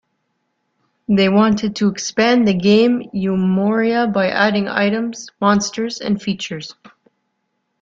[1.07, 6.73] They wanted to expand the game "Umoria" by adding items, monsters, and features.